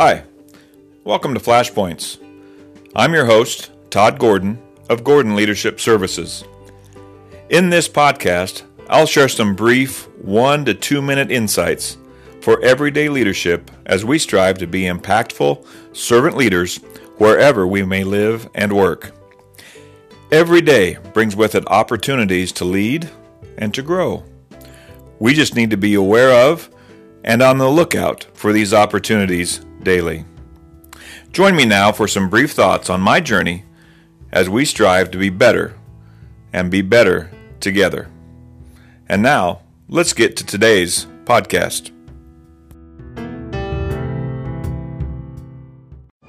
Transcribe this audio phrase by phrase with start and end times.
[0.00, 0.22] Hi,
[1.02, 2.18] welcome to Flashpoints.
[2.94, 6.44] I'm your host, Todd Gordon of Gordon Leadership Services.
[7.50, 11.96] In this podcast, I'll share some brief one to two minute insights
[12.42, 16.76] for everyday leadership as we strive to be impactful servant leaders
[17.16, 19.10] wherever we may live and work.
[20.30, 23.10] Every day brings with it opportunities to lead
[23.56, 24.22] and to grow.
[25.18, 26.70] We just need to be aware of
[27.24, 30.22] and on the lookout for these opportunities daily.
[31.32, 33.64] Join me now for some brief thoughts on my journey
[34.30, 35.74] as we strive to be better
[36.52, 38.10] and be better together.
[39.08, 41.90] And now, let's get to today's podcast.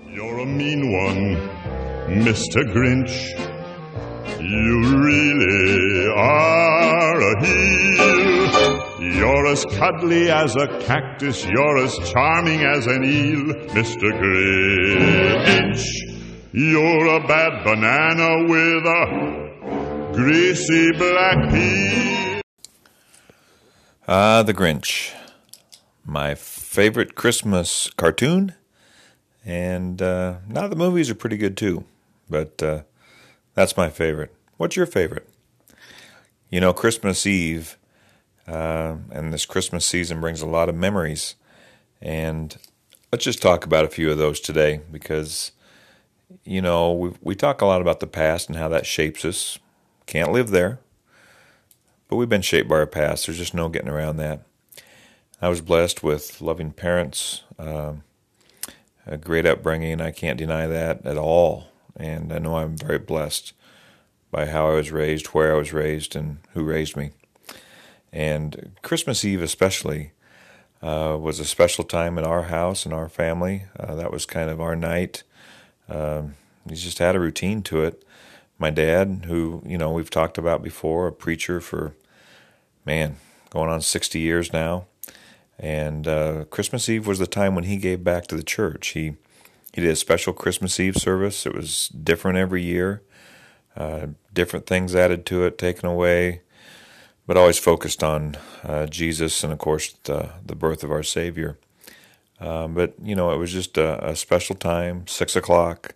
[0.07, 1.35] You're a mean one,
[2.23, 2.63] Mr.
[2.73, 3.17] Grinch.
[4.39, 5.88] You really
[9.49, 14.11] as cuddly as a cactus, you're as charming as an eel, Mr.
[14.21, 15.83] Grinch.
[16.53, 22.41] You're a bad banana with a greasy black peel.
[24.07, 25.13] Ah, The Grinch.
[26.05, 28.53] My favorite Christmas cartoon.
[29.45, 31.85] And uh, now the movies are pretty good too.
[32.29, 32.81] But uh,
[33.55, 34.33] that's my favorite.
[34.57, 35.27] What's your favorite?
[36.49, 37.77] You know, Christmas Eve
[38.49, 41.35] uh, and this Christmas season brings a lot of memories.
[42.01, 42.57] And
[43.11, 45.51] let's just talk about a few of those today because,
[46.43, 49.59] you know, we, we talk a lot about the past and how that shapes us.
[50.05, 50.79] Can't live there,
[52.07, 53.27] but we've been shaped by our past.
[53.27, 54.41] There's just no getting around that.
[55.41, 58.03] I was blessed with loving parents, um,
[59.05, 60.01] a great upbringing.
[60.01, 61.67] I can't deny that at all.
[61.95, 63.53] And I know I'm very blessed
[64.31, 67.11] by how I was raised, where I was raised, and who raised me.
[68.11, 70.11] And Christmas Eve, especially,
[70.81, 73.65] uh, was a special time in our house and our family.
[73.79, 75.23] Uh, that was kind of our night.
[75.87, 78.03] Um, we just had a routine to it.
[78.57, 81.95] My dad, who, you know, we've talked about before, a preacher for,
[82.85, 83.17] man,
[83.49, 84.85] going on 60 years now.
[85.57, 88.89] And uh, Christmas Eve was the time when he gave back to the church.
[88.89, 89.15] He
[89.73, 91.45] he did a special Christmas Eve service.
[91.45, 93.03] It was different every year,
[93.77, 96.41] uh, different things added to it, taken away
[97.29, 101.59] but always focused on uh, Jesus and, of course, the, the birth of our Savior.
[102.39, 105.93] Uh, but, you know, it was just a, a, special time, 6 o'clock.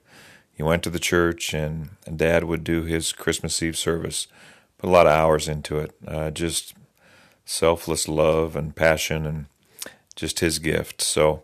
[0.57, 4.27] You went to the church, and, and, Dad would do his Christmas Eve service.
[4.77, 5.95] Put a lot of hours into it.
[6.07, 6.75] Uh, just
[7.45, 9.45] selfless love and passion and
[10.15, 11.01] just his gift.
[11.01, 11.41] So,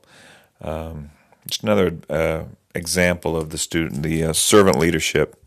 [0.62, 1.10] um,
[1.48, 2.44] just another uh,
[2.76, 5.44] example of the student, the uh, servant leadership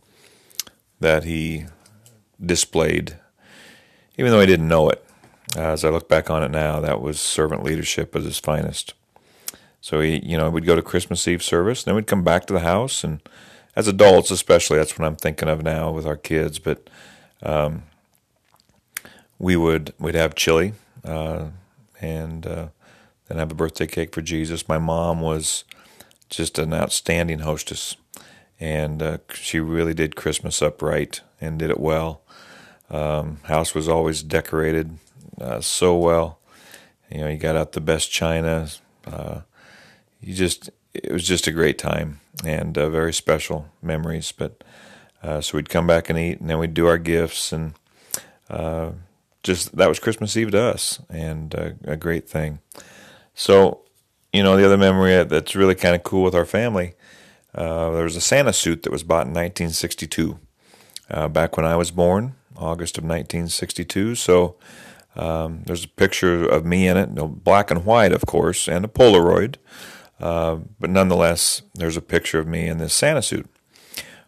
[0.98, 1.66] that he
[2.44, 3.18] displayed
[4.16, 5.04] even though I didn't know it.
[5.56, 8.94] As I look back on it now, that was servant leadership at its finest.
[9.80, 12.52] So he, you know, we'd go to Christmas Eve service, then we'd come back to
[12.52, 13.20] the house, and
[13.74, 16.58] as adults, especially, that's what I'm thinking of now with our kids.
[16.58, 16.88] But
[17.42, 17.82] um,
[19.38, 20.74] we would we'd have chili,
[21.04, 21.46] uh,
[22.00, 22.68] and uh,
[23.28, 24.68] then have a birthday cake for Jesus.
[24.68, 25.64] My mom was
[26.30, 27.96] just an outstanding hostess,
[28.60, 32.22] and uh, she really did Christmas up right and did it well.
[32.92, 34.98] Um, house was always decorated
[35.40, 36.38] uh, so well.
[37.10, 38.68] You know, you got out the best china.
[39.06, 39.40] Uh,
[40.20, 44.30] you just, it was just a great time and uh, very special memories.
[44.30, 44.62] But
[45.22, 47.74] uh, so we'd come back and eat, and then we'd do our gifts, and
[48.50, 48.90] uh,
[49.42, 52.58] just that was Christmas Eve to us, and uh, a great thing.
[53.34, 53.80] So,
[54.32, 56.94] you know, the other memory that's really kind of cool with our family.
[57.54, 60.38] there was a Santa suit that was bought in 1962,
[61.30, 62.34] back when I was born.
[62.62, 64.14] August of 1962.
[64.14, 64.56] So
[65.16, 67.14] um, there's a picture of me in it,
[67.44, 69.56] black and white, of course, and a Polaroid.
[70.20, 73.48] Uh, but nonetheless, there's a picture of me in this Santa suit.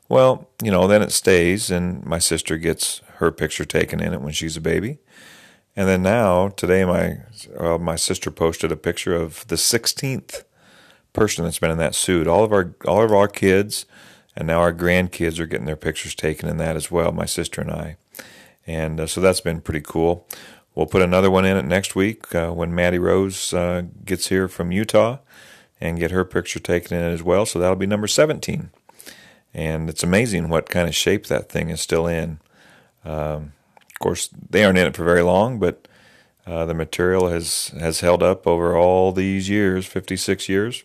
[0.09, 4.21] Well, you know, then it stays, and my sister gets her picture taken in it
[4.21, 4.98] when she's a baby.
[5.77, 7.21] And then now, today, my
[7.59, 10.45] uh, my sister posted a picture of the 16th
[11.13, 12.27] person that's been in that suit.
[12.27, 13.86] All of our all of our kids,
[14.36, 17.10] and now our grandkids are getting their pictures taken in that as well.
[17.13, 17.97] My sister and I.
[18.66, 20.27] And uh, so that's been pretty cool.
[20.75, 24.49] We'll put another one in it next week uh, when Maddie Rose uh, gets here
[24.49, 25.19] from Utah
[25.81, 27.47] and get her picture taken in it as well.
[27.47, 28.71] So that'll be number 17.
[29.53, 32.41] And it's amazing what kind of shape that thing is still in.
[33.05, 35.87] Um, of course, they aren't in it for very long, but
[36.47, 40.83] uh, the material has, has held up over all these years 56 years.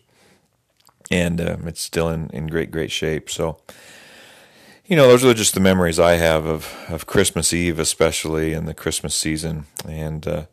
[1.10, 3.28] And um, it's still in, in great, great shape.
[3.28, 3.58] So
[4.90, 8.64] you know, those are just the memories I have of, of Christmas Eve, especially in
[8.64, 9.66] the Christmas season.
[9.88, 10.46] And, uh,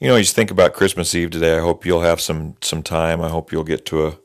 [0.00, 3.20] you know, you think about Christmas Eve today, I hope you'll have some some time.
[3.20, 4.18] I hope you'll get to a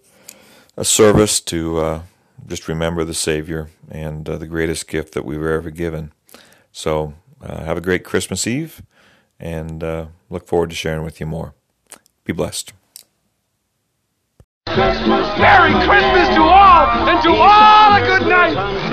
[0.77, 2.01] a service to uh,
[2.47, 6.13] just remember the Savior and uh, the greatest gift that we were ever given.
[6.71, 8.81] So uh, have a great Christmas Eve,
[9.41, 11.53] and uh, look forward to sharing with you more.
[12.23, 12.71] Be blessed.
[14.67, 15.37] Christmas.
[15.37, 18.90] Merry Christmas to all, and to all a good night.